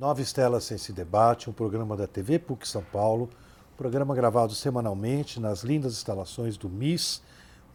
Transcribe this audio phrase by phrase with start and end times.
[0.00, 3.28] Nova Estela Ciência Debate, um programa da TV PUC São Paulo,
[3.76, 7.20] programa gravado semanalmente nas lindas instalações do MIS,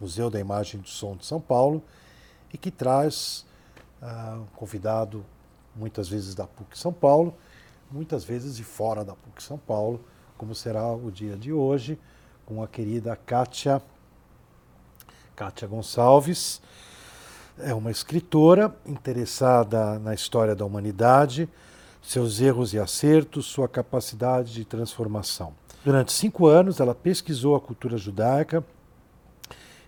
[0.00, 1.80] Museu da Imagem e do Som de São Paulo,
[2.52, 3.46] e que traz
[4.02, 5.24] uh, um convidado,
[5.76, 7.32] muitas vezes da PUC São Paulo,
[7.92, 10.04] muitas vezes de fora da PUC São Paulo,
[10.36, 11.96] como será o dia de hoje,
[12.44, 13.80] com a querida Kátia,
[15.36, 16.60] Kátia Gonçalves.
[17.56, 21.48] É uma escritora interessada na história da humanidade,
[22.06, 25.52] seus erros e acertos, sua capacidade de transformação.
[25.84, 28.64] Durante cinco anos, ela pesquisou a cultura judaica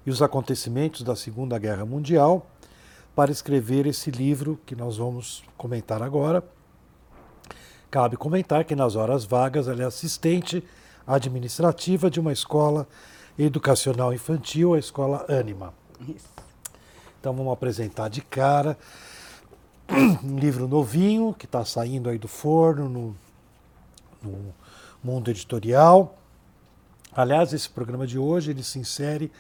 [0.04, 2.45] e os acontecimentos da Segunda Guerra Mundial
[3.14, 6.42] para escrever esse livro que nós vamos comentar agora.
[7.88, 10.62] Cabe comentar que nas horas vagas ela é assistente
[11.06, 12.88] administrativa de uma escola
[13.38, 15.73] educacional infantil, a escola Anima.
[16.00, 16.28] Isso.
[17.20, 18.76] Então vamos apresentar de cara
[19.91, 23.16] um livro novinho que está saindo aí do forno no,
[24.23, 24.55] no,
[25.02, 26.19] mundo editorial.
[27.12, 29.32] Aliás, esse programa de hoje ele se insere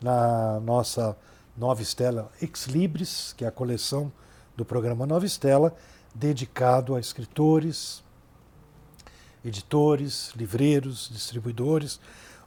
[0.00, 1.16] na nossa
[1.56, 4.12] Nova Estela Ex Libris, que é a coleção
[4.56, 5.74] do programa Nova Estela,
[6.14, 8.02] dedicado a escritores,
[9.44, 12.00] editores, livreiros, distribuidores,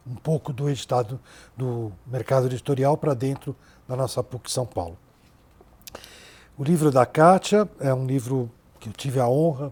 [0.07, 1.19] um pouco do editado
[1.57, 3.55] do mercado editorial para dentro
[3.87, 4.97] da nossa PUC São Paulo.
[6.59, 9.71] O livro da Kátia é um livro que eu tive a honra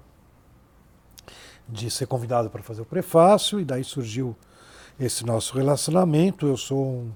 [1.67, 4.33] de ser convidado para fazer o prefácio, e daí surgiu
[4.97, 6.47] esse nosso relacionamento.
[6.47, 7.11] Eu sou um,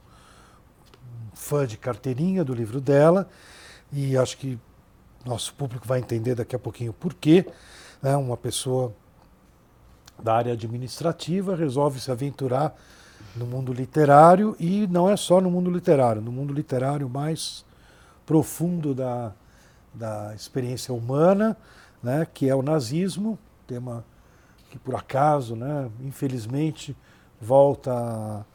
[1.34, 3.30] fã de carteirinha do livro dela,
[3.94, 4.60] e acho que
[5.26, 7.46] nosso público vai entender daqui a pouquinho por quê.
[8.02, 8.14] Né?
[8.18, 8.94] Uma pessoa
[10.22, 12.76] da área administrativa resolve se aventurar
[13.38, 17.64] no mundo literário, e não é só no mundo literário, no mundo literário mais
[18.26, 19.34] profundo da,
[19.94, 21.58] da experiência humana,
[22.02, 24.04] né, que é o nazismo, tema
[24.70, 26.96] que por acaso, né, infelizmente,
[27.40, 28.46] volta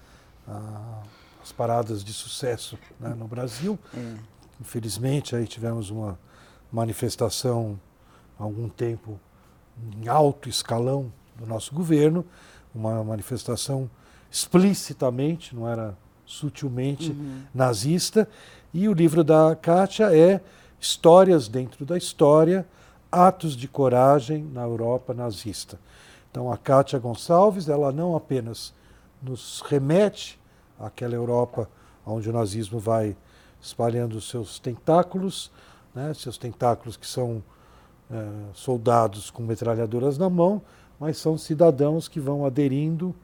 [1.42, 3.78] às paradas de sucesso né, no Brasil.
[3.94, 4.14] É.
[4.60, 6.18] Infelizmente, aí tivemos uma
[6.72, 7.78] manifestação
[8.38, 9.20] há algum tempo
[9.94, 12.24] em alto escalão do nosso governo,
[12.74, 13.90] uma manifestação
[14.30, 17.42] explicitamente, não era sutilmente uhum.
[17.54, 18.28] nazista,
[18.72, 20.40] e o livro da Kátia é
[20.80, 22.66] histórias dentro da história,
[23.10, 25.78] atos de coragem na Europa nazista.
[26.30, 28.74] Então a Kátia Gonçalves, ela não apenas
[29.22, 30.38] nos remete
[30.78, 31.68] àquela Europa
[32.04, 33.16] onde o nazismo vai
[33.60, 35.50] espalhando seus tentáculos,
[35.94, 37.42] né, seus tentáculos que são
[38.10, 40.62] é, soldados com metralhadoras na mão,
[41.00, 43.14] mas são cidadãos que vão aderindo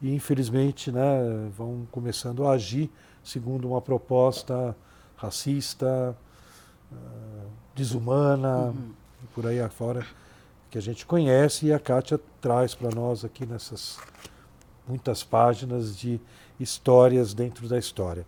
[0.00, 2.90] e infelizmente né, vão começando a agir
[3.22, 4.76] segundo uma proposta
[5.16, 6.16] racista,
[7.74, 8.92] desumana, uhum.
[9.34, 10.06] por aí afora,
[10.70, 13.98] que a gente conhece, e a Kátia traz para nós aqui nessas
[14.86, 16.20] muitas páginas de
[16.58, 18.26] histórias dentro da história.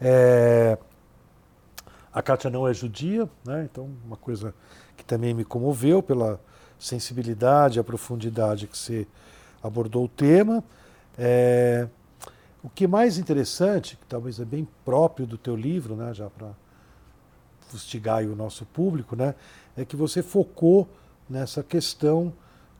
[0.00, 0.78] É,
[2.12, 3.68] a Kátia não é judia, né?
[3.70, 4.54] então uma coisa
[4.96, 6.40] que também me comoveu pela
[6.78, 9.06] sensibilidade, a profundidade que você
[9.62, 10.62] abordou o tema.
[11.16, 11.88] É,
[12.62, 16.28] o que é mais interessante, que talvez é bem próprio do teu livro, né, já
[16.28, 16.50] para
[17.72, 19.34] fustigar o nosso público, né,
[19.76, 20.86] é que você focou
[21.28, 22.32] nessa questão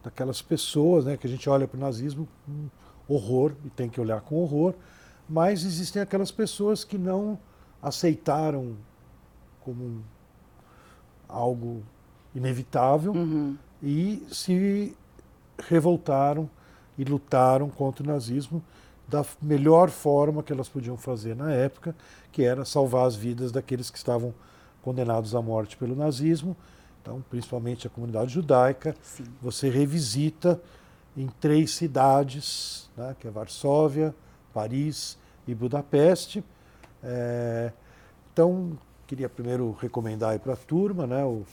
[0.03, 4.00] daquelas pessoas, né, que a gente olha para o nazismo com horror e tem que
[4.00, 4.75] olhar com horror,
[5.28, 7.38] mas existem aquelas pessoas que não
[7.80, 8.76] aceitaram
[9.60, 10.04] como
[11.28, 11.82] algo
[12.34, 13.56] inevitável uhum.
[13.82, 14.94] e se
[15.59, 16.48] revoltaram
[16.98, 18.62] e lutaram contra o nazismo
[19.09, 21.94] da melhor forma que elas podiam fazer na época,
[22.30, 24.34] que era salvar as vidas daqueles que estavam
[24.82, 26.56] condenados à morte pelo nazismo,
[27.00, 28.94] então principalmente a comunidade judaica.
[29.03, 29.25] Sim.
[29.41, 30.60] Você revisita
[31.16, 34.15] em três cidades, né, que é Varsóvia,
[34.53, 35.16] Paris
[35.47, 36.44] e Budapeste.
[37.03, 37.72] É,
[38.32, 41.44] então queria primeiro recomendar para a turma, né, o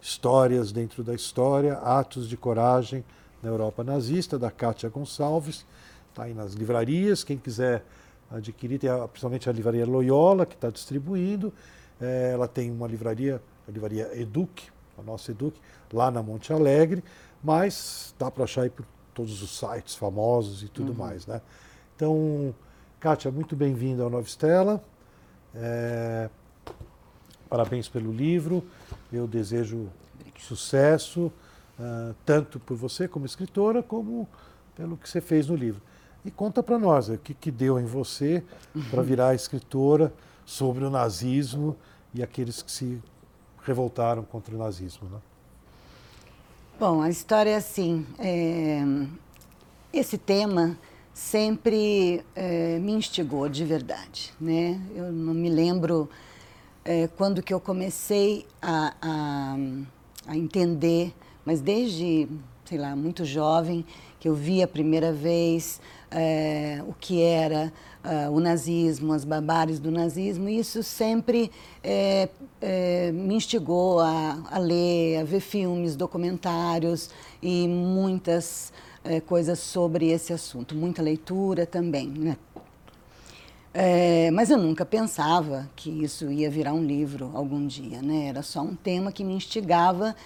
[0.00, 3.04] Histórias dentro da História, Atos de Coragem
[3.42, 5.64] na Europa Nazista, da Kátia Gonçalves.
[6.10, 7.84] Está aí nas livrarias, quem quiser
[8.30, 11.52] adquirir, tem a, principalmente a livraria Loyola, que está distribuindo.
[12.00, 15.60] É, ela tem uma livraria, a livraria Eduque, a nossa Eduque,
[15.92, 17.02] lá na Monte Alegre,
[17.42, 18.84] mas dá para achar aí por
[19.14, 20.98] todos os sites famosos e tudo uhum.
[20.98, 21.26] mais.
[21.26, 21.40] Né?
[21.94, 22.54] Então,
[23.00, 24.82] Kátia, muito bem-vinda ao Nova Estela.
[25.54, 26.28] É,
[27.48, 28.62] parabéns pelo livro.
[29.12, 29.88] Eu desejo
[30.46, 31.32] sucesso,
[31.78, 34.28] uh, tanto por você como escritora, como
[34.74, 35.80] pelo que você fez no livro.
[36.24, 38.42] E conta para nós o que, que deu em você
[38.90, 40.12] para virar escritora
[40.46, 41.76] sobre o nazismo
[42.14, 43.02] e aqueles que se
[43.62, 45.08] revoltaram contra o nazismo.
[45.08, 45.18] Né?
[46.78, 48.06] Bom, a história é assim.
[48.18, 48.80] É...
[49.92, 50.78] Esse tema
[51.12, 54.78] sempre é, me instigou de verdade, né?
[54.94, 56.10] Eu não me lembro
[56.84, 59.56] é, quando que eu comecei a, a,
[60.26, 62.28] a, entender, mas desde,
[62.66, 63.86] sei lá, muito jovem,
[64.18, 65.80] que eu vi a primeira vez
[66.10, 67.72] é, o que era
[68.04, 71.50] uh, o nazismo, as barbáries do nazismo, e isso sempre
[71.82, 72.28] é,
[72.60, 77.10] é, me instigou a, a, ler, a ver filmes, documentários
[77.42, 78.72] e muitas
[79.04, 82.08] é, coisas sobre esse assunto, muita leitura também.
[82.08, 82.36] Né?
[83.74, 88.28] É, mas eu nunca pensava que isso ia virar um livro algum dia, né?
[88.28, 90.16] Era só um tema que me instigava,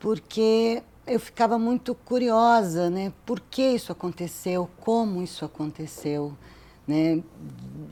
[0.00, 3.12] porque eu ficava muito curiosa, né?
[3.26, 4.68] Por que isso aconteceu?
[4.80, 6.36] Como isso aconteceu?
[6.86, 7.22] Né?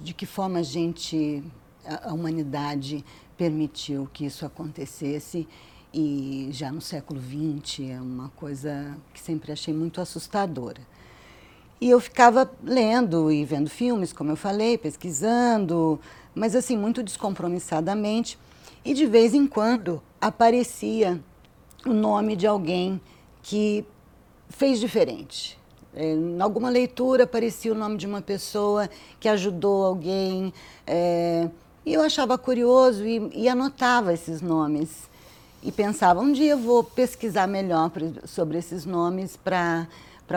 [0.02, 1.42] De que forma a gente,
[1.84, 3.04] a, a humanidade
[3.36, 5.48] permitiu que isso acontecesse
[5.92, 10.80] e já no século XX é uma coisa que sempre achei muito assustadora.
[11.80, 15.98] E eu ficava lendo e vendo filmes, como eu falei, pesquisando,
[16.34, 18.38] mas assim, muito descompromissadamente.
[18.84, 21.20] E de vez em quando aparecia
[21.84, 23.00] o nome de alguém
[23.42, 23.84] que
[24.48, 25.58] fez diferente,
[25.94, 28.88] é, em alguma leitura aparecia o nome de uma pessoa
[29.18, 30.52] que ajudou alguém.
[30.86, 31.48] É,
[31.84, 35.08] e eu achava curioso e, e, anotava esses nomes.
[35.62, 37.90] E pensava, um dia eu vou pesquisar melhor
[38.24, 39.86] sobre esses nomes para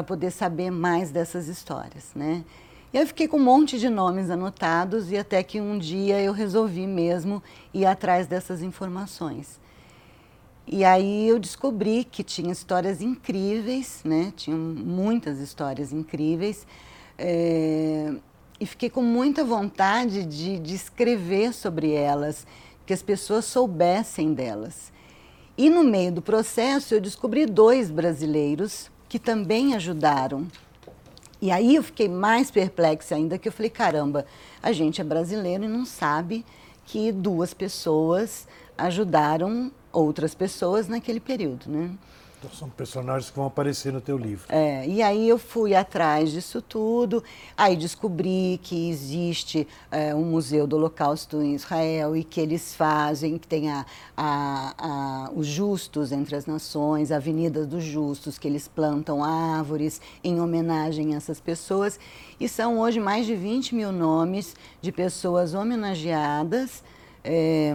[0.05, 2.11] poder saber mais dessas histórias.
[2.15, 2.43] Né?
[2.93, 6.33] E eu fiquei com um monte de nomes anotados e até que um dia eu
[6.33, 7.41] resolvi mesmo
[7.73, 9.62] ir atrás dessas informações.
[10.65, 14.31] E aí eu descobri que tinha histórias incríveis, né?
[14.35, 16.65] Tinha muitas histórias incríveis.
[17.17, 18.13] É,
[18.59, 22.47] e fiquei com muita vontade de, de escrever sobre elas,
[22.85, 24.91] que as pessoas soubessem delas.
[25.57, 30.47] E no meio do processo eu descobri dois brasileiros que também ajudaram.
[31.41, 34.25] E aí eu fiquei mais perplexa ainda, que eu falei, caramba,
[34.61, 36.45] a gente é brasileiro e não sabe
[36.85, 41.91] que duas pessoas ajudaram outras pessoas naquele período, né?
[42.43, 44.43] Então, são personagens que vão aparecer no teu livro.
[44.49, 47.23] É, e aí eu fui atrás disso tudo,
[47.55, 53.37] aí descobri que existe é, um museu do Holocausto em Israel e que eles fazem,
[53.37, 53.85] que tem a,
[54.17, 60.01] a, a, os justos entre as nações, a Avenida dos Justos, que eles plantam árvores
[60.21, 61.97] em homenagem a essas pessoas.
[62.37, 66.83] E são hoje mais de 20 mil nomes de pessoas homenageadas.
[67.23, 67.73] É,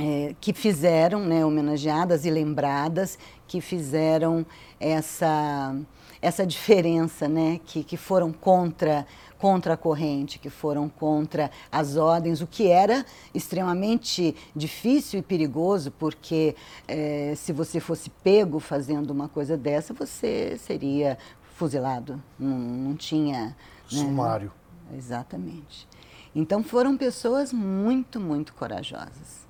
[0.00, 4.46] é, que fizeram, né, homenageadas e lembradas, que fizeram
[4.78, 5.76] essa,
[6.22, 9.06] essa diferença, né, que, que foram contra,
[9.38, 13.04] contra a corrente, que foram contra as ordens, o que era
[13.34, 16.56] extremamente difícil e perigoso, porque
[16.88, 21.18] é, se você fosse pego fazendo uma coisa dessa, você seria
[21.56, 23.48] fuzilado, não, não tinha...
[23.48, 23.54] Né?
[23.86, 24.50] Sumário.
[24.96, 25.86] Exatamente.
[26.34, 29.49] Então foram pessoas muito, muito corajosas.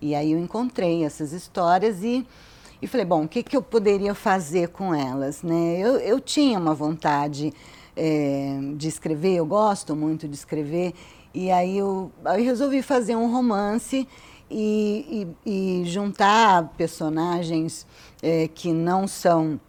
[0.00, 2.26] E aí eu encontrei essas histórias e,
[2.80, 5.42] e falei, bom, o que, que eu poderia fazer com elas?
[5.42, 5.78] Né?
[5.78, 7.52] Eu, eu tinha uma vontade
[7.96, 10.92] é, de escrever, eu gosto muito de escrever,
[11.32, 14.06] e aí eu, eu resolvi fazer um romance
[14.50, 17.86] e, e, e juntar personagens
[18.22, 19.60] é, que não são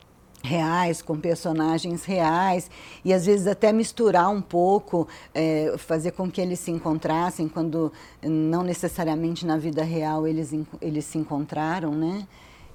[0.47, 2.71] reais, com personagens reais,
[3.03, 7.91] e às vezes até misturar um pouco, é, fazer com que eles se encontrassem, quando
[8.23, 12.27] não necessariamente na vida real eles, eles se encontraram, né?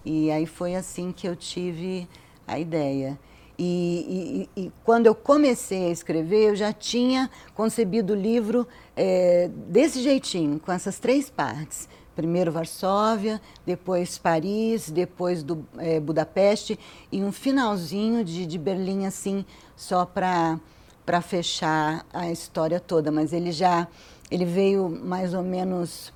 [0.05, 2.07] E aí foi assim que eu tive
[2.47, 3.19] a ideia.
[3.59, 9.49] E, e, e, quando eu comecei a escrever, eu já tinha concebido o livro é,
[9.69, 16.79] desse jeitinho, com essas três partes primeiro Varsóvia, depois Paris, depois do, é, Budapeste
[17.11, 19.45] e um finalzinho de, de Berlim assim
[19.77, 20.59] só para
[21.05, 23.89] para fechar a história toda, mas ele já
[24.31, 26.13] ele veio mais ou menos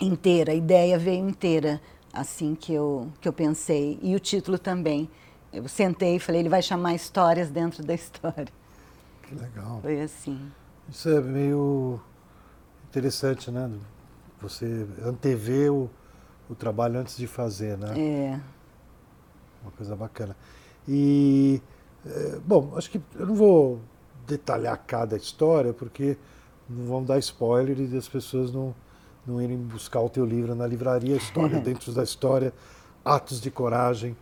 [0.00, 1.80] inteira, a ideia veio inteira
[2.12, 5.08] assim que eu que eu pensei e o título também.
[5.52, 8.48] Eu sentei e falei, ele vai chamar histórias dentro da história.
[9.22, 9.80] Que legal.
[9.82, 10.50] Foi assim.
[10.88, 12.00] Isso é meio
[12.88, 13.70] interessante, né?
[14.42, 15.88] Você antevê o,
[16.50, 17.94] o trabalho antes de fazer, né?
[17.98, 18.40] É.
[19.62, 20.36] Uma coisa bacana.
[20.86, 21.62] E,
[22.04, 23.80] é, bom, acho que eu não vou
[24.26, 26.16] detalhar cada história, porque
[26.68, 28.74] não vão dar spoiler e as pessoas não,
[29.26, 31.16] não irem buscar o teu livro na livraria.
[31.16, 32.52] História dentro da história,
[33.04, 34.16] atos de coragem,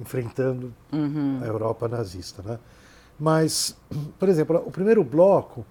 [0.00, 1.40] enfrentando uhum.
[1.42, 2.58] a Europa nazista, né?
[3.18, 3.76] Mas,
[4.18, 5.64] por exemplo, o primeiro bloco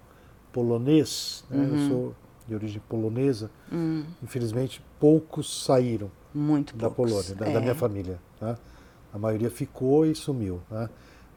[0.52, 1.76] polonês, né, uhum.
[1.76, 2.14] eu sou
[2.46, 4.04] de origem polonesa, hum.
[4.22, 6.10] infelizmente poucos saíram.
[6.34, 7.52] Muito da Polônia, da, é.
[7.52, 8.20] da, minha família.
[8.40, 8.56] Né?
[9.12, 10.60] A maioria ficou e sumiu.
[10.70, 10.88] Né?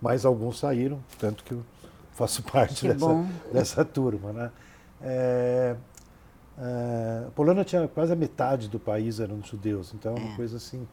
[0.01, 1.63] Mas alguns saíram, tanto que eu
[2.11, 4.33] faço parte dessa, dessa turma.
[4.33, 4.51] Né?
[5.01, 5.75] É,
[6.57, 10.35] é, a Polônia tinha quase a metade do país eram judeus, então é uma é.
[10.35, 10.85] coisa assim,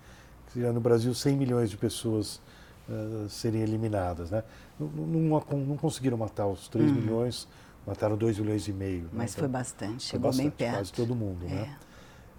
[0.55, 2.41] no Brasil 100 milhões de pessoas
[2.89, 4.31] uh, serem eliminadas.
[4.31, 4.45] Né?
[4.79, 6.95] Não, não, não, conseguiram matar os 3 uhum.
[6.95, 7.49] milhões,
[7.87, 9.03] mataram 2 milhões e meio.
[9.05, 9.09] Né?
[9.13, 9.27] Mas né?
[9.31, 10.75] então, foi bastante, chegou bastante, bem perto.
[10.75, 11.47] Quase todo mundo.
[11.47, 11.77] Né?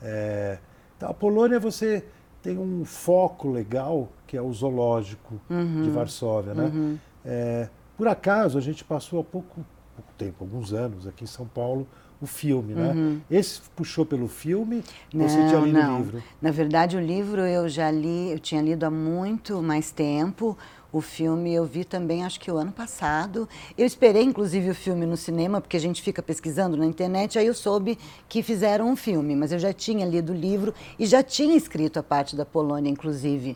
[0.02, 0.60] É,
[0.96, 2.04] então, a Polônia você
[2.42, 5.84] tem um foco legal que é o zoológico uhum.
[5.84, 6.54] de Varsóvia.
[6.54, 6.66] Né?
[6.66, 6.98] Uhum.
[7.26, 11.48] É, por acaso, a gente passou há pouco, pouco tempo, alguns anos, aqui em São
[11.48, 11.88] Paulo,
[12.22, 12.94] o filme, né?
[12.94, 13.22] Uhum.
[13.30, 15.96] Esse puxou pelo filme não, você tinha lido não.
[15.96, 16.24] o livro?
[16.42, 20.58] Na verdade, o livro eu já li, eu tinha lido há muito mais tempo.
[20.98, 23.48] O filme eu vi também, acho que o ano passado.
[23.78, 27.38] Eu esperei, inclusive, o filme no cinema, porque a gente fica pesquisando na internet.
[27.38, 31.06] Aí eu soube que fizeram um filme, mas eu já tinha lido o livro e
[31.06, 33.56] já tinha escrito a parte da Polônia, inclusive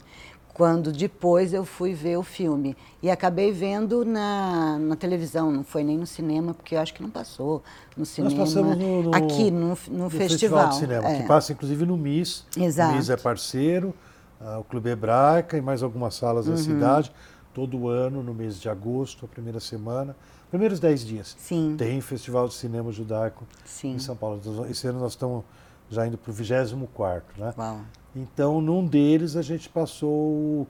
[0.53, 2.77] quando depois eu fui ver o filme.
[3.01, 7.01] E acabei vendo na, na televisão, não foi nem no cinema, porque eu acho que
[7.01, 7.63] não passou
[7.97, 8.35] no cinema.
[8.35, 10.29] Nós passamos no, no aqui no, no, no festival.
[10.29, 11.21] festival de cinema, é.
[11.21, 12.45] que passa inclusive no MIS.
[12.55, 12.93] Exato.
[12.93, 13.95] O MIS é parceiro,
[14.41, 16.55] uh, o Clube Hebraica e mais algumas salas uhum.
[16.55, 17.11] da cidade.
[17.53, 20.15] Todo ano, no mês de agosto, a primeira semana,
[20.49, 21.75] primeiros dez dias, Sim.
[21.77, 23.95] tem Festival de Cinema Judaico Sim.
[23.95, 24.39] em São Paulo.
[24.69, 25.43] Esse ano nós estamos
[25.89, 27.53] já indo para o 24, né?
[27.57, 27.81] Uau.
[28.15, 30.67] Então, num deles, a gente passou o,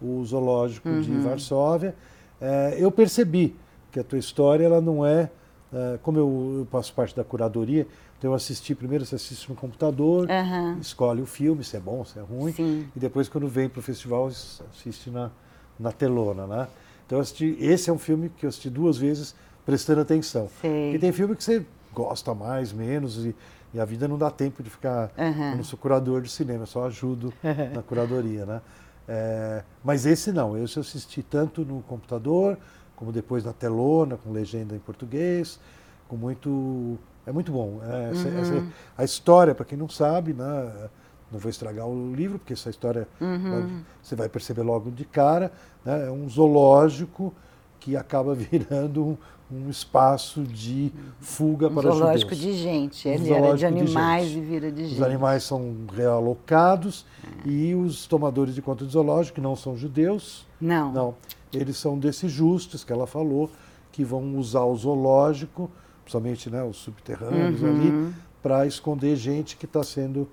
[0.00, 1.00] o zoológico uhum.
[1.00, 1.94] de Varsóvia.
[2.40, 3.54] É, eu percebi
[3.90, 5.30] que a tua história ela não é,
[5.72, 7.86] é como eu, eu faço parte da curadoria,
[8.22, 10.78] então eu assisti primeiro, você assiste no computador, uhum.
[10.78, 12.88] escolhe o filme, se é bom, se é ruim, Sim.
[12.94, 15.28] e depois quando vem para o festival assiste na,
[15.76, 16.68] na telona, né?
[17.04, 19.34] Então assisti, esse é um filme que eu assisti duas vezes
[19.66, 20.48] prestando atenção.
[20.60, 20.92] Sim.
[20.94, 23.34] E tem filme que você gosta mais, menos, e
[23.74, 25.10] e a vida não dá tempo de ficar.
[25.16, 25.50] Uhum.
[25.50, 27.32] Eu não sou curador de cinema, só ajudo
[27.74, 28.60] na curadoria, né?
[29.08, 32.58] É, mas esse não, esse eu assisti tanto no computador,
[32.94, 35.58] como depois na telona, com legenda em português,
[36.06, 36.98] com muito.
[37.26, 37.80] É muito bom.
[37.84, 38.38] É, essa, uhum.
[38.40, 38.66] essa,
[38.98, 40.88] a história, para quem não sabe, né?
[41.32, 43.80] não vou estragar o livro, porque essa história uhum.
[44.02, 45.50] você vai perceber logo de cara.
[45.84, 46.08] Né?
[46.08, 47.32] É um zoológico
[47.80, 49.16] que acaba virando um,
[49.50, 54.30] um espaço de fuga um para os zoológico de gente, um ele era de animais
[54.30, 54.96] de e vira de gente.
[54.96, 57.48] Os animais são realocados é.
[57.48, 60.92] e os tomadores de conta do zoológico, que não são judeus, não.
[60.92, 61.14] não,
[61.52, 63.50] eles são desses justos que ela falou,
[63.90, 65.70] que vão usar o zoológico,
[66.02, 67.70] principalmente né, os subterrâneos uhum.
[67.70, 70.28] ali, para esconder gente que está sendo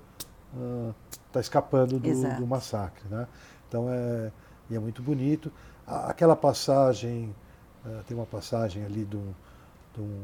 [1.28, 3.28] está uh, escapando do, do, massacre, né?
[3.68, 4.32] Então é,
[4.72, 5.52] é muito bonito.
[5.86, 7.34] Aquela passagem
[7.86, 9.34] Uh, tem uma passagem ali de um,
[9.94, 10.22] de, um,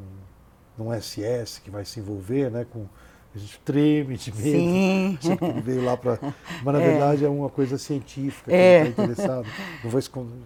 [0.75, 2.65] de um, SS que vai se envolver, né?
[2.69, 2.85] Com,
[3.33, 5.21] a gente treme de medo.
[5.21, 5.37] Sim.
[5.41, 6.19] Ele veio lá para.
[6.63, 6.89] Mas na é.
[6.89, 8.87] verdade é uma coisa científica que é.
[8.87, 9.47] está interessado.
[9.83, 10.01] Não vou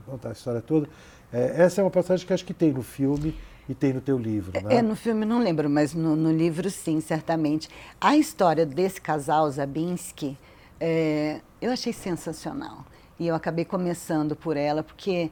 [0.05, 0.87] contar a história toda.
[1.33, 3.35] É, essa é uma passagem que acho que tem no filme
[3.69, 4.77] e tem no teu livro, né?
[4.77, 7.69] É, no filme não lembro, mas no, no livro sim, certamente.
[8.01, 10.35] A história desse casal, Zabinski,
[10.79, 12.83] é, eu achei sensacional.
[13.19, 15.29] E eu acabei começando por ela, porque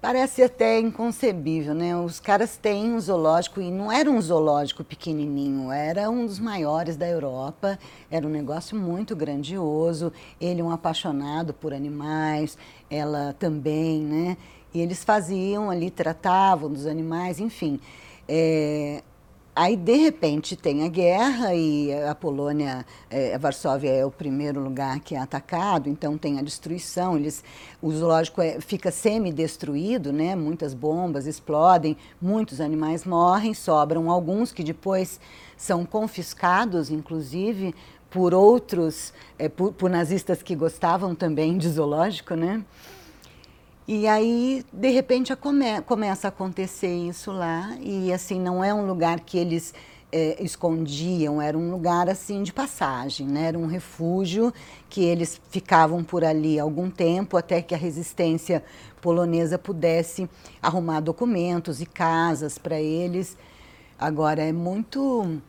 [0.00, 1.94] Parece até inconcebível, né?
[1.94, 6.96] Os caras têm um zoológico e não era um zoológico pequenininho, era um dos maiores
[6.96, 7.78] da Europa,
[8.10, 10.10] era um negócio muito grandioso.
[10.40, 12.56] Ele um apaixonado por animais,
[12.88, 14.38] ela também, né?
[14.72, 17.80] E eles faziam ali, tratavam dos animais, enfim.
[18.28, 19.02] É,
[19.54, 24.60] Aí, de repente, tem a guerra e a Polônia, é, a Varsóvia é o primeiro
[24.60, 27.16] lugar que é atacado, então tem a destruição.
[27.16, 27.42] Eles,
[27.82, 30.36] o zoológico é, fica semi-destruído, né?
[30.36, 35.20] muitas bombas explodem, muitos animais morrem, sobram alguns que depois
[35.56, 37.74] são confiscados, inclusive,
[38.08, 42.64] por outros, é, por, por nazistas que gostavam também de zoológico, né?
[43.92, 48.86] E aí, de repente, come, começa a acontecer isso lá, e assim, não é um
[48.86, 49.74] lugar que eles
[50.12, 53.46] é, escondiam, era um lugar assim de passagem, né?
[53.46, 54.54] era um refúgio
[54.88, 58.62] que eles ficavam por ali algum tempo até que a resistência
[59.00, 60.30] polonesa pudesse
[60.62, 63.36] arrumar documentos e casas para eles.
[63.98, 65.42] Agora é muito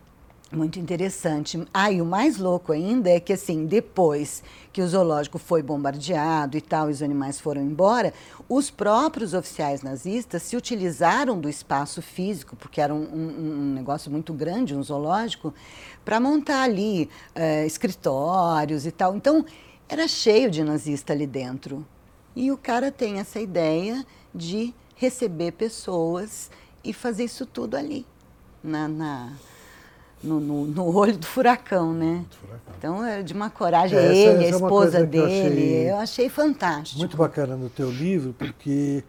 [0.51, 1.65] muito interessante.
[1.73, 4.43] Ah, e o mais louco ainda é que, assim, depois
[4.73, 8.13] que o zoológico foi bombardeado e tal, e os animais foram embora,
[8.49, 14.11] os próprios oficiais nazistas se utilizaram do espaço físico, porque era um, um, um negócio
[14.11, 15.53] muito grande, um zoológico,
[16.03, 19.15] para montar ali é, escritórios e tal.
[19.15, 19.45] Então,
[19.87, 21.85] era cheio de nazista ali dentro.
[22.35, 26.49] E o cara tem essa ideia de receber pessoas
[26.83, 28.05] e fazer isso tudo ali,
[28.63, 29.33] na, na
[30.23, 32.25] no, no, no olho do furacão, né?
[32.39, 32.73] Furacão.
[32.77, 33.97] Então é de uma coragem.
[33.97, 36.99] É, ele, essa a esposa é dele, eu achei, eu achei fantástico.
[36.99, 39.03] Muito bacana no teu livro, porque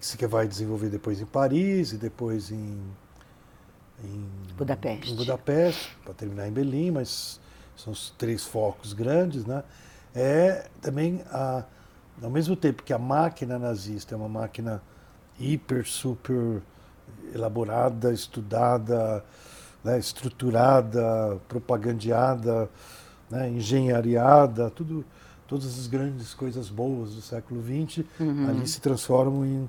[0.00, 2.78] você vai desenvolver depois em Paris e depois em,
[4.02, 5.12] em Budapeste.
[5.12, 7.40] Em Budapeste, para terminar em Berlim, mas
[7.76, 9.62] são os três focos grandes, né?
[10.14, 11.64] É também a,
[12.22, 14.82] ao mesmo tempo que a máquina nazista é uma máquina
[15.38, 16.62] hiper, super
[17.34, 19.24] elaborada, estudada,
[19.86, 22.68] né, estruturada, propagandeada,
[23.30, 25.04] né, engenhariada, tudo,
[25.46, 28.48] todas as grandes coisas boas do século XX uhum.
[28.48, 29.68] ali se transformam em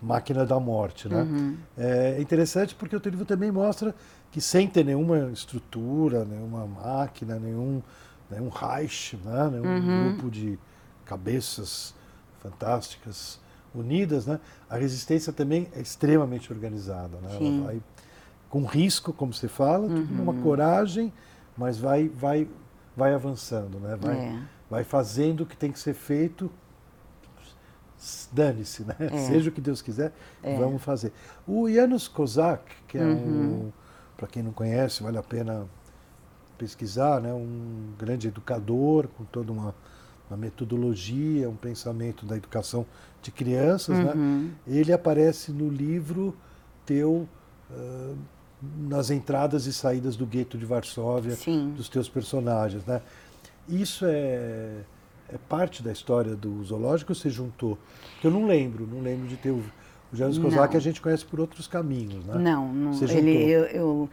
[0.00, 1.08] máquina da morte.
[1.08, 1.22] Né?
[1.22, 1.56] Uhum.
[1.76, 3.94] É interessante porque o teu livro também mostra
[4.30, 7.82] que sem ter nenhuma estrutura, nenhuma máquina, nenhum,
[8.30, 9.48] nenhum Reich, né?
[9.50, 10.08] nenhum uhum.
[10.10, 10.58] grupo de
[11.06, 11.94] cabeças
[12.42, 13.40] fantásticas
[13.74, 14.38] unidas, né?
[14.68, 17.16] a resistência também é extremamente organizada.
[17.22, 17.36] Né?
[17.40, 17.80] Ela vai
[18.48, 20.22] com risco, como você fala, uhum.
[20.22, 21.12] uma coragem,
[21.56, 22.48] mas vai, vai,
[22.96, 23.96] vai avançando, né?
[24.00, 24.42] vai, é.
[24.70, 26.50] vai fazendo o que tem que ser feito.
[28.30, 28.94] Dane-se, né?
[29.00, 29.18] É.
[29.18, 30.12] Seja o que Deus quiser,
[30.42, 30.56] é.
[30.58, 31.12] vamos fazer.
[31.46, 33.68] O Janusz Kozak, que é uhum.
[33.68, 33.72] um,
[34.16, 35.66] para quem não conhece, vale a pena
[36.56, 37.32] pesquisar, né?
[37.32, 39.74] um grande educador com toda uma,
[40.28, 42.86] uma metodologia, um pensamento da educação
[43.22, 44.12] de crianças, né?
[44.14, 44.42] uhum.
[44.44, 44.50] né?
[44.66, 46.36] ele aparece no livro
[46.84, 47.28] teu
[47.70, 48.16] uh,
[48.62, 51.74] nas entradas e saídas do gueto de Varsóvia, Sim.
[51.76, 53.02] dos teus personagens, né?
[53.68, 54.80] Isso é,
[55.28, 57.78] é parte da história do zoológico ou você juntou?
[58.12, 59.62] Porque eu não lembro, não lembro de ter o,
[60.12, 62.34] o Janusz Kozak a gente conhece por outros caminhos, né?
[62.38, 62.92] Não, não.
[62.92, 64.10] Você ele, eu, eu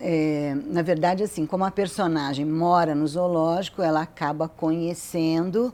[0.00, 5.72] é, na verdade, assim, como a personagem mora no zoológico, ela acaba conhecendo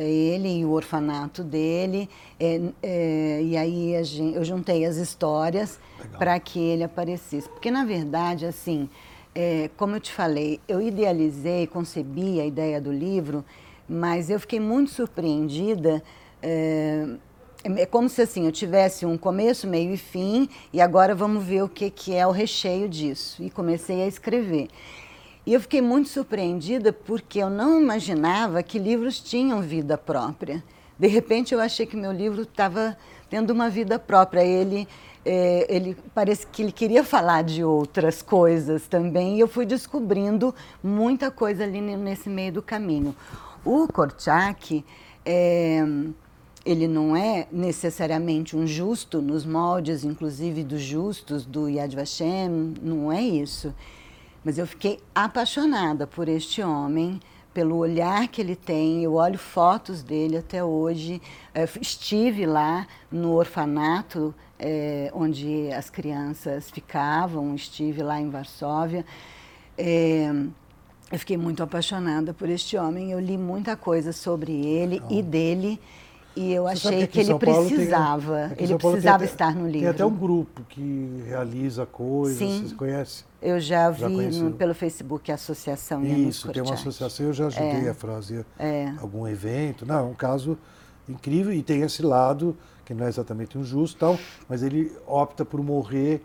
[0.00, 2.08] ele e o orfanato dele.
[2.38, 5.78] É, é, e aí gente, eu juntei as histórias
[6.18, 7.48] para que ele aparecesse.
[7.48, 8.88] Porque, na verdade, assim,
[9.34, 13.44] é, como eu te falei, eu idealizei, concebi a ideia do livro,
[13.88, 16.02] mas eu fiquei muito surpreendida.
[16.42, 17.06] É,
[17.64, 21.62] é como se assim eu tivesse um começo, meio e fim, e agora vamos ver
[21.62, 23.42] o que, que é o recheio disso.
[23.42, 24.68] E comecei a escrever.
[25.44, 30.62] E eu fiquei muito surpreendida porque eu não imaginava que livros tinham vida própria.
[30.96, 32.96] De repente eu achei que meu livro estava
[33.28, 34.44] tendo uma vida própria.
[34.44, 34.86] Ele,
[35.24, 39.36] é, ele parece que ele queria falar de outras coisas também.
[39.36, 43.16] E eu fui descobrindo muita coisa ali nesse meio do caminho.
[43.64, 44.84] O Korczak,
[45.26, 45.84] é,
[46.64, 53.10] ele não é necessariamente um justo nos moldes, inclusive dos justos do Yad Vashem, não
[53.10, 53.74] é isso.
[54.44, 57.20] Mas eu fiquei apaixonada por este homem,
[57.54, 59.04] pelo olhar que ele tem.
[59.04, 61.20] Eu olho fotos dele até hoje.
[61.54, 69.04] Eu estive lá no orfanato é, onde as crianças ficavam, estive lá em Varsóvia.
[69.76, 70.32] É,
[71.10, 73.10] eu fiquei muito apaixonada por este homem.
[73.10, 75.12] Eu li muita coisa sobre ele oh.
[75.12, 75.80] e dele.
[76.34, 79.80] E eu Você achei que, que ele precisava, tem, ele precisava estar no livro.
[79.80, 83.24] Tem até um grupo que realiza coisas, Sim, você conhece?
[83.40, 87.46] Eu já, já vi no, pelo Facebook a associação Isso, tem uma associação, eu já
[87.46, 88.92] ajudei é, a fazer é.
[88.98, 89.84] algum evento.
[89.84, 90.56] Não, é um caso
[91.08, 94.18] incrível e tem esse lado, que não é exatamente um justo tal,
[94.48, 96.22] mas ele opta por morrer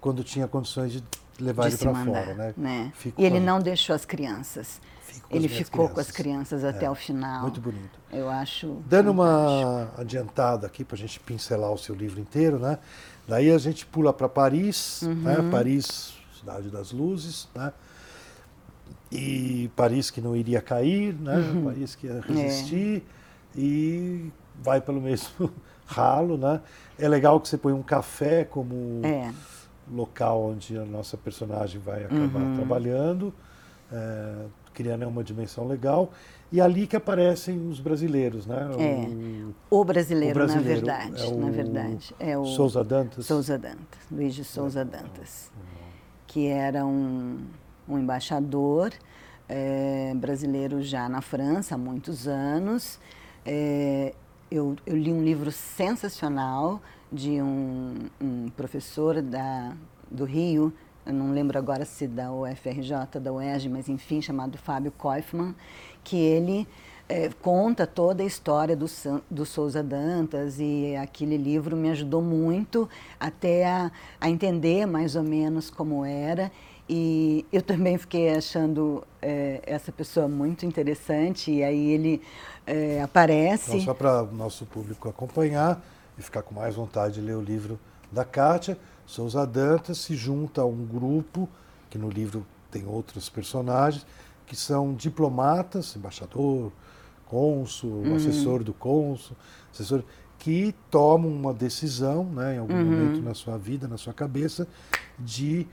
[0.00, 1.02] quando tinha condições de
[1.40, 2.34] levar de ele para fora.
[2.34, 2.54] Né?
[2.56, 2.92] né?
[3.16, 4.80] E ele não deixou as crianças
[5.30, 5.94] ele ficou crianças.
[5.94, 7.42] com as crianças até é, o final.
[7.42, 7.98] Muito bonito.
[8.10, 8.82] Eu acho.
[8.86, 12.78] Dando uma adiantada aqui para a gente pincelar o seu livro inteiro, né?
[13.26, 15.14] Daí a gente pula para Paris, uhum.
[15.14, 15.36] né?
[15.50, 17.72] Paris, cidade das luzes, né?
[19.12, 21.36] E Paris que não iria cair, né?
[21.36, 21.64] Uhum.
[21.64, 23.02] Paris que ia resistir
[23.56, 23.60] é.
[23.60, 25.52] e vai pelo mesmo
[25.84, 26.62] ralo, né?
[26.98, 29.30] É legal que você põe um café como é.
[29.90, 32.56] local onde a nossa personagem vai acabar uhum.
[32.56, 33.34] trabalhando.
[33.92, 34.46] É,
[34.78, 36.12] criando uma dimensão legal.
[36.52, 38.68] E ali que aparecem os brasileiros, né?
[38.78, 39.08] É,
[39.68, 42.14] o, o, brasileiro, o brasileiro, na verdade, é o, na verdade.
[42.20, 43.26] É o Souza Dantas.
[43.26, 45.50] Souza Dantas, Luiz de Souza Dantas,
[46.28, 47.40] que era um,
[47.88, 48.92] um embaixador
[49.48, 53.00] é, brasileiro já na França há muitos anos.
[53.44, 54.14] É,
[54.48, 56.80] eu, eu, li um livro sensacional
[57.12, 59.72] de um, um professor da,
[60.08, 60.72] do Rio,
[61.12, 65.54] não lembro agora se da UFRJ, da UERJ, mas enfim, chamado Fábio Koifman,
[66.04, 66.66] que ele
[67.08, 68.86] é, conta toda a história do,
[69.30, 73.90] do Souza Dantas e aquele livro me ajudou muito até a,
[74.20, 76.52] a entender mais ou menos como era
[76.88, 82.22] e eu também fiquei achando é, essa pessoa muito interessante e aí ele
[82.66, 83.72] é, aparece.
[83.72, 85.82] Então, só para o nosso público acompanhar
[86.18, 87.78] e ficar com mais vontade de ler o livro
[88.10, 91.48] da Kátia, Souza Dantas se junta a um grupo,
[91.88, 94.06] que no livro tem outros personagens
[94.46, 96.70] que são diplomatas, embaixador,
[97.24, 98.16] cônsul, uhum.
[98.16, 99.34] assessor do cônsul,
[99.72, 100.04] assessor
[100.38, 102.84] que tomam uma decisão, né, em algum uhum.
[102.84, 104.68] momento na sua vida, na sua cabeça,
[105.18, 105.66] de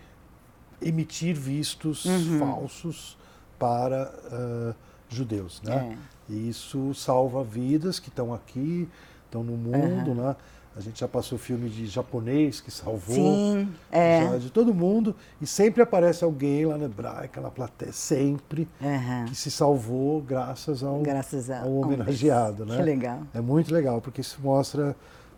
[0.82, 2.39] emitir vistos uhum.
[2.39, 3.17] falsos
[3.60, 4.76] para uh,
[5.10, 5.98] judeus, né?
[6.30, 6.34] É.
[6.34, 8.89] E isso salva vidas que estão aqui,
[9.26, 10.36] estão no mundo, né?
[10.78, 14.38] A gente já passou filme de japonês que salvou, Sim, é.
[14.38, 19.26] de todo mundo, e sempre aparece alguém lá na hebraica, na plateia, sempre, uhum.
[19.26, 22.66] que se salvou graças ao, graças a, ao homenageado.
[22.66, 22.76] Né?
[22.76, 23.20] Que legal.
[23.34, 24.96] É muito legal, porque isso mostra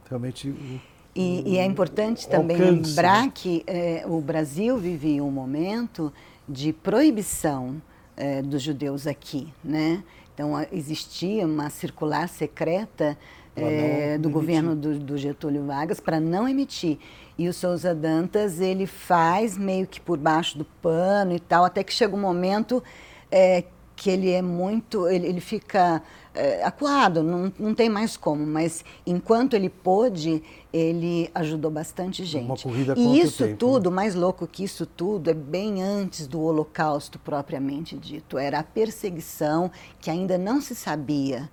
[0.09, 0.81] realmente o,
[1.17, 3.31] e, e, é importante também alcance, lembrar né?
[3.33, 6.13] que é, o Brasil vivia um momento
[6.47, 7.81] de proibição
[8.15, 10.03] é, dos judeus aqui, né?
[10.33, 13.17] Então existia uma circular secreta
[13.57, 16.97] é, do governo do, do Getúlio Vargas para não emitir.
[17.37, 21.83] E o Souza Dantas, ele faz meio que por baixo do pano e tal, até
[21.83, 22.83] que chega um momento
[23.31, 23.63] é,
[23.95, 26.01] que ele é muito, ele, ele fica
[26.33, 32.45] é, acuado, não, não tem mais como, mas enquanto ele pôde, ele ajudou bastante gente.
[32.45, 33.95] Uma corrida e isso tempo, tudo, né?
[33.95, 38.37] mais louco que isso tudo, é bem antes do Holocausto propriamente dito.
[38.37, 41.49] Era a perseguição que ainda não se sabia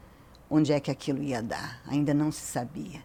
[0.55, 3.01] onde é que aquilo ia dar, ainda não se sabia.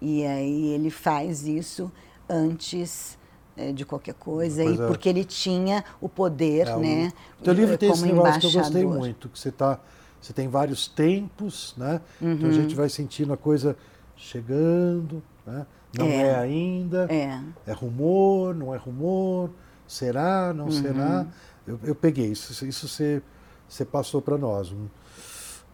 [0.00, 1.92] E aí ele faz isso
[2.28, 3.18] antes
[3.54, 7.12] é, de qualquer coisa, e porque ele tinha o poder, é, né?
[7.38, 9.78] O teu livro tem esse negócio que eu gostei muito, que você tá,
[10.18, 12.00] você tem vários tempos, né?
[12.22, 12.32] Uhum.
[12.32, 12.60] Então a uhum.
[12.62, 13.76] gente vai sentindo a coisa
[14.16, 15.66] chegando, né?
[15.96, 17.38] Não é, é ainda, é.
[17.66, 17.72] é.
[17.72, 19.50] rumor, não é rumor,
[19.86, 20.72] será, não uhum.
[20.72, 21.26] será.
[21.66, 23.22] Eu, eu, peguei isso, isso você,
[23.68, 24.72] você passou para nós.
[24.72, 24.88] Um,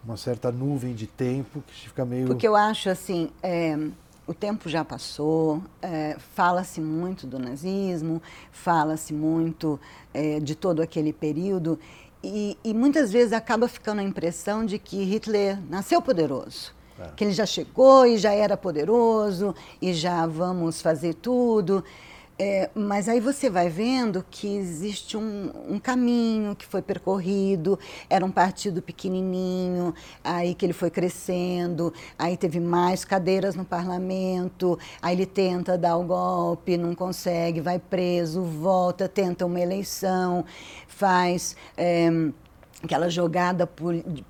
[0.04, 2.26] uma certa nuvem de tempo que fica meio.
[2.26, 3.76] Porque eu acho assim, é,
[4.26, 9.78] o tempo já passou, é, fala-se muito do nazismo, fala-se muito
[10.14, 11.78] é, de todo aquele período,
[12.22, 16.74] e, e, muitas vezes acaba ficando a impressão de que Hitler nasceu poderoso.
[16.98, 17.08] É.
[17.16, 21.82] Que ele já chegou e já era poderoso, e já vamos fazer tudo.
[22.42, 28.24] É, mas aí você vai vendo que existe um, um, caminho que foi percorrido, era
[28.24, 35.14] um partido pequenininho, aí que ele foi crescendo, aí teve mais cadeiras no parlamento, aí
[35.14, 40.42] ele tenta dar o golpe, não consegue, vai preso, volta, tenta uma eleição,
[40.88, 41.55] faz...
[41.76, 42.09] É,
[42.83, 43.66] aquela jogada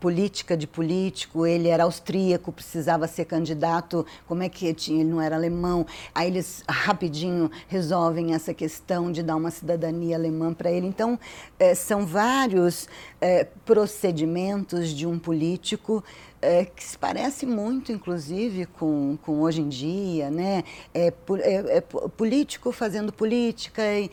[0.01, 5.21] política de político, ele era austríaco, precisava ser candidato, como é que tinha, ele não
[5.21, 10.87] era alemão, aí eles rapidinho resolvem essa questão de dar uma cidadania alemã para ele.
[10.87, 11.19] Então,
[11.59, 12.89] é, são vários
[13.21, 16.03] é, procedimentos de um político
[16.43, 20.65] é, que se parece muito, inclusive, com, com hoje em dia, né?
[20.95, 24.11] É, é, é político fazendo política e,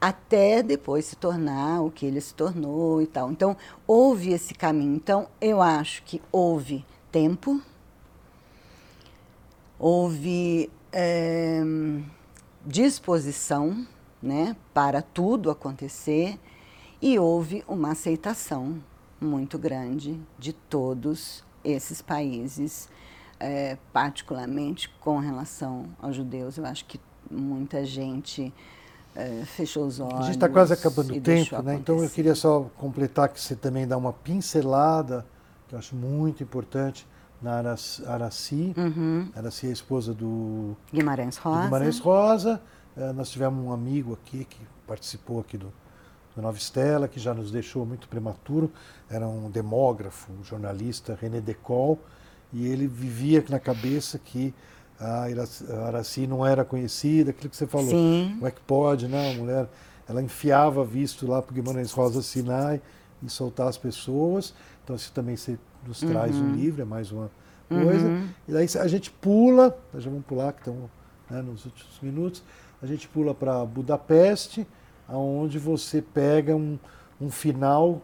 [0.00, 3.30] até depois se tornar o que ele se tornou e tal.
[3.30, 4.94] Então, houve esse caminho.
[4.94, 7.60] Então, eu acho que houve tempo,
[9.78, 11.60] houve é,
[12.64, 13.86] disposição
[14.22, 16.38] né, para tudo acontecer
[17.00, 18.82] e houve uma aceitação
[19.20, 22.88] muito grande de todos esses países,
[23.38, 26.56] é, particularmente com relação aos judeus.
[26.56, 28.52] Eu acho que muita gente
[29.14, 30.20] é, fechou os olhos.
[30.20, 31.74] A gente está quase acabando o tempo, né?
[31.74, 35.26] Então eu queria só completar que você também dá uma pincelada,
[35.68, 37.06] que eu acho muito importante,
[37.40, 37.62] na
[38.06, 38.74] Araci.
[38.76, 39.28] Uhum.
[39.34, 41.62] Araci é a esposa do Guimarães Rosa.
[41.64, 42.60] Guimarães Rosa.
[42.96, 45.72] É, nós tivemos um amigo aqui que participou aqui do,
[46.40, 48.70] Nova Estela, que já nos deixou muito prematuro.
[49.08, 51.98] Era um demógrafo, um jornalista, René Decol,
[52.52, 54.54] e ele vivia na cabeça que
[54.98, 55.26] a
[55.86, 57.88] Araci não era conhecida, aquilo que você falou.
[57.88, 58.32] Sim.
[58.34, 59.32] Como é que pode, né?
[59.32, 59.68] A mulher,
[60.08, 62.82] ela enfiava visto lá para o Guimarães Rosa Sinai
[63.22, 64.54] e soltar as pessoas.
[64.84, 66.50] Então isso também você nos traz uhum.
[66.50, 67.30] um livro, é mais uma
[67.68, 68.06] coisa.
[68.06, 68.28] Uhum.
[68.46, 70.90] E daí a gente pula, nós já vamos pular, que estamos
[71.30, 72.42] né, nos últimos minutos,
[72.82, 74.66] a gente pula para Budapeste,
[75.10, 76.78] aonde você pega um,
[77.20, 78.00] um final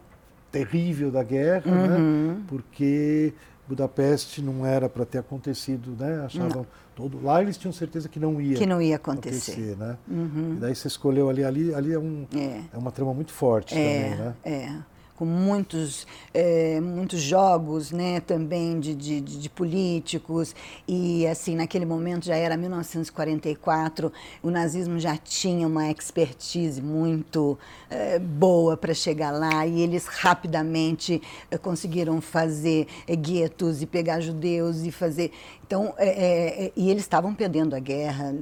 [0.50, 1.96] terrível da guerra, né?
[1.96, 2.26] uhum.
[2.28, 2.42] né?
[2.48, 3.32] Porque
[3.68, 6.24] Budapeste não era para ter acontecido, né?
[6.24, 6.66] Achavam não.
[6.94, 9.98] todo lá eles tinham certeza que não ia que não ia acontecer, acontecer né?
[10.08, 10.54] Uhum.
[10.56, 12.60] E daí você escolheu ali, ali, ali é, um, é.
[12.72, 14.34] é uma trama muito forte é, também, né?
[14.44, 20.55] É com muitos, é, muitos jogos né, também de, de, de, políticos.
[20.87, 28.18] E assim, naquele momento já era 1944, o nazismo já tinha uma expertise muito é,
[28.18, 34.92] boa para chegar lá e eles rapidamente é, conseguiram fazer guetos e pegar judeus e
[34.92, 35.33] fazer.
[35.66, 38.33] Então, é, é, e eles estavam perdendo a guerra,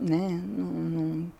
[0.00, 0.40] né?
[0.56, 1.32] Não, não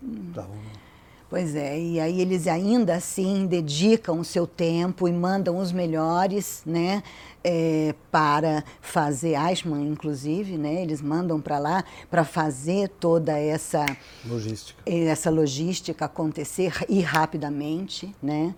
[1.35, 6.63] Pois é, e aí eles ainda assim dedicam o seu tempo e mandam os melhores,
[6.65, 7.03] né?
[7.43, 13.85] É, para fazer, Eichmann inclusive, né, eles mandam para lá para fazer toda essa
[14.25, 14.81] logística.
[14.87, 18.15] essa logística acontecer e rapidamente.
[18.23, 18.55] Né?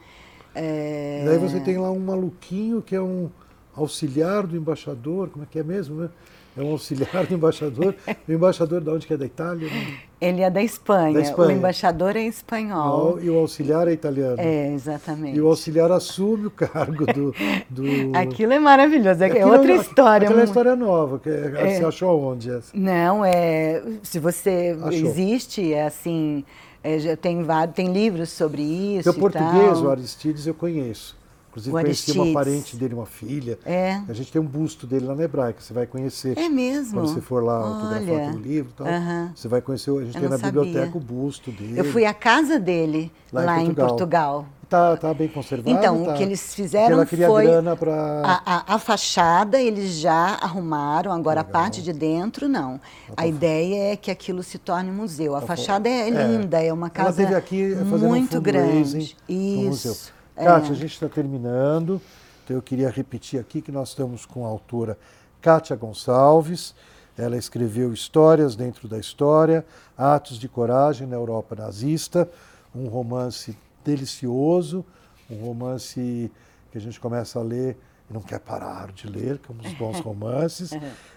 [0.55, 1.23] É...
[1.23, 3.31] E daí você tem lá um maluquinho que é um
[3.75, 6.03] auxiliar do embaixador, como é que é mesmo?
[6.03, 6.11] Né?
[6.57, 7.95] É um auxiliar do embaixador.
[8.27, 9.69] o embaixador de onde que é da Itália?
[9.69, 9.99] Né?
[10.19, 11.13] Ele é da Espanha.
[11.13, 11.49] da Espanha.
[11.51, 13.21] O embaixador é espanhol.
[13.21, 14.37] E o auxiliar é italiano.
[14.39, 15.37] É, exatamente.
[15.37, 17.35] E o auxiliar assume o cargo do.
[17.69, 17.85] do...
[18.17, 19.23] Aquilo é maravilhoso.
[19.23, 20.27] É, é outra história.
[20.27, 21.19] Aquela é história nova.
[21.19, 22.73] Que é, é, você achou onde essa?
[22.75, 23.83] Não, é.
[24.03, 24.75] Se você.
[24.81, 24.93] Achou.
[24.93, 26.43] Existe, é assim.
[26.83, 29.11] É, tem, tem livros sobre isso.
[29.11, 31.17] O português, o Aristides, eu conheço.
[31.57, 33.59] Inclusive, conheci uma parente dele, uma filha.
[33.65, 34.01] É.
[34.07, 36.37] A gente tem um busto dele lá na Hebraica, você vai conhecer.
[36.37, 37.01] É mesmo?
[37.01, 39.31] Quando você for lá autografar o livro e tal, uh -huh.
[39.35, 40.63] você vai conhecer, a gente Eu tem na sabia.
[40.63, 41.81] biblioteca o busto dele.
[41.81, 43.87] Eu fui à casa dele, lá, lá em Portugal.
[43.87, 44.47] Em Portugal.
[44.69, 45.71] Tá, tá bem conservado.
[45.71, 46.13] Então, tá.
[46.13, 47.47] o que eles fizeram foi
[47.79, 48.23] pra...
[48.25, 51.51] a, a, a, fachada eles já arrumaram, agora Legal.
[51.51, 52.79] a parte de dentro não.
[52.79, 55.37] Tá a ideia é que aquilo se torne museu.
[55.37, 59.17] A tá fachada é, é linda, é uma casa aqui muito um grande.
[59.29, 60.16] Isso.
[60.37, 60.45] É.
[60.45, 62.01] Kátia, a gente está terminando,
[62.45, 64.99] então eu queria repetir aqui que nós estamos com a autora
[65.41, 66.75] Kátia Gonçalves.
[67.17, 69.65] Ela escreveu Histórias dentro da História,
[69.97, 72.29] Atos de Coragem na Europa Nazista,
[72.75, 74.85] um romance delicioso,
[75.31, 76.31] um romance
[76.71, 77.79] que a gente começa a ler
[78.11, 80.71] e não quer parar de ler, como os bons romances.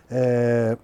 [0.10, 0.78] É,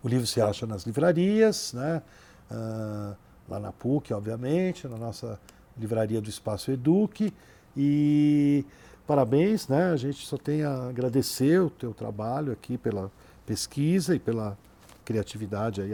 [0.00, 2.00] o livro se acha nas livrarias, né?
[2.48, 3.16] Uh,
[3.48, 5.40] lá na PUC, obviamente, na nossa
[5.78, 7.32] livraria do Espaço Eduque.
[7.76, 8.64] E
[9.06, 9.90] parabéns, né?
[9.90, 13.10] A gente só tem a agradecer o teu trabalho aqui pela
[13.46, 14.56] pesquisa e pela
[15.04, 15.92] criatividade aí,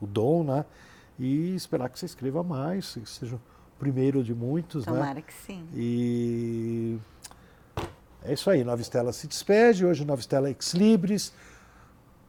[0.00, 0.64] o dom, né?
[1.18, 3.40] E esperar que você escreva mais, que seja o
[3.78, 5.08] primeiro de muitos, Tomara né?
[5.08, 5.66] Tomara que sim.
[5.74, 6.98] E
[8.24, 11.32] é isso aí, Nova Estela se despede, hoje Nova Estela Ex Libris,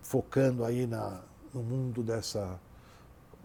[0.01, 1.21] focando aí na,
[1.53, 2.59] no mundo dessa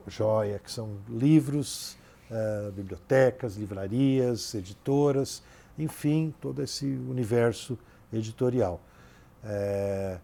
[0.06, 1.96] joia que são livros,
[2.30, 5.42] uh, bibliotecas, livrarias, editoras,
[5.78, 7.78] enfim, todo esse universo
[8.12, 8.80] editorial.
[9.42, 10.18] É,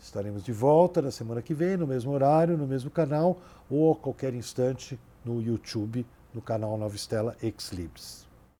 [0.00, 3.96] estaremos de volta na semana que vem, no mesmo horário, no mesmo canal, ou a
[3.96, 8.31] qualquer instante no YouTube, no canal Nova Estela Ex Libris.